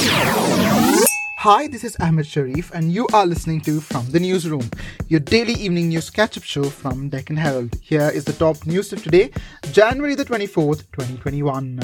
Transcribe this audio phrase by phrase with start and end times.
[0.00, 4.70] Hi, this is Ahmed Sharif, and you are listening to From the Newsroom,
[5.08, 7.74] your daily evening news catch up show from Deccan Herald.
[7.82, 9.32] Here is the top news of today,
[9.72, 11.80] January the 24th, 2021.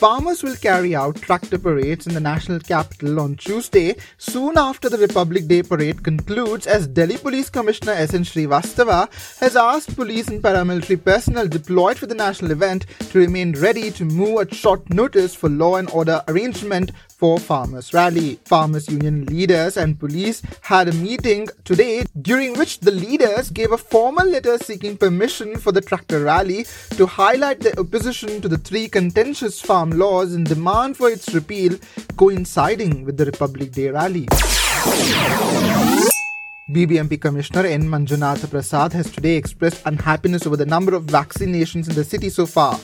[0.00, 4.96] Farmers will carry out tractor parades in the national capital on Tuesday, soon after the
[4.96, 8.22] Republic Day parade concludes, as Delhi Police Commissioner S.N.
[8.22, 9.10] Srivastava
[9.40, 14.06] has asked police and paramilitary personnel deployed for the national event to remain ready to
[14.06, 18.36] move at short notice for law and order arrangement for Farmers Rally.
[18.46, 23.76] Farmers Union leaders and police had a meeting today during which the leaders gave a
[23.76, 26.64] formal letter seeking permission for the tractor rally
[26.96, 31.78] to highlight their opposition to the three contentious farm laws and demand for its repeal
[32.16, 34.26] coinciding with the Republic Day rally.
[36.70, 37.82] BBMP Commissioner N.
[37.88, 42.46] Manjunath Prasad has today expressed unhappiness over the number of vaccinations in the city so
[42.46, 42.78] far.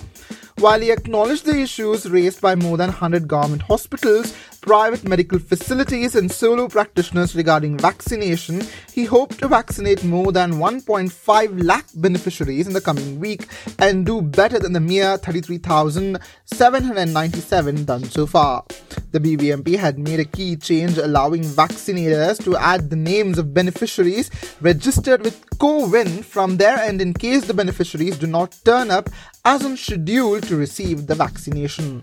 [0.58, 4.34] While he acknowledged the issues raised by more than 100 government hospitals,
[4.66, 8.60] private medical facilities, and solo practitioners regarding vaccination,
[8.92, 13.46] he hoped to vaccinate more than 1.5 lakh beneficiaries in the coming week
[13.78, 18.64] and do better than the mere 33,797 done so far.
[19.12, 24.32] The BBMP had made a key change allowing vaccinators to add the names of beneficiaries
[24.60, 29.10] registered with CoWIN from their end in case the beneficiaries do not turn up
[29.44, 32.02] as on schedule to receive the vaccination.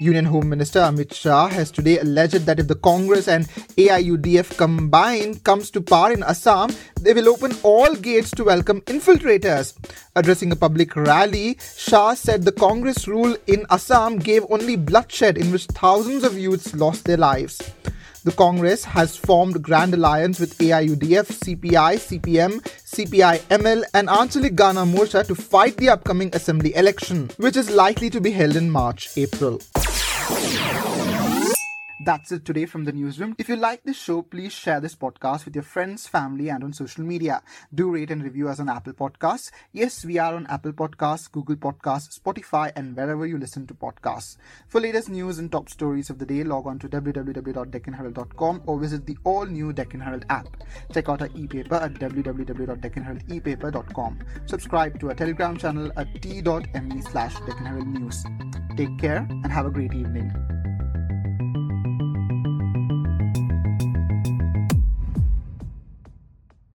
[0.00, 5.44] Union Home Minister Amit Shah has today alleged that if the Congress and AIUDF combined
[5.44, 9.76] comes to power in Assam, they will open all gates to welcome infiltrators.
[10.16, 15.52] Addressing a public rally, Shah said the Congress rule in Assam gave only bloodshed in
[15.52, 17.60] which thousands of youths lost their lives.
[18.24, 24.84] The Congress has formed Grand Alliance with AIUDF, CPI, CPM, CPI ML, and Anchalik Gana
[24.84, 29.10] Morcha to fight the upcoming assembly election, which is likely to be held in March
[29.16, 29.58] April.
[30.38, 30.69] Yeah.
[32.02, 33.34] That's it today from the newsroom.
[33.36, 36.72] If you like this show, please share this podcast with your friends, family, and on
[36.72, 37.42] social media.
[37.74, 39.50] Do rate and review us on Apple Podcasts.
[39.72, 44.38] Yes, we are on Apple Podcasts, Google Podcasts, Spotify, and wherever you listen to podcasts.
[44.68, 49.04] For latest news and top stories of the day, log on to www.deccanherald.com or visit
[49.04, 50.46] the all new Deccan Herald app.
[50.94, 54.18] Check out our e-paper at www.deccanheraldepaper.com.
[54.46, 58.24] Subscribe to our Telegram channel at t.me slash Deccan Herald News.
[58.74, 60.32] Take care and have a great evening.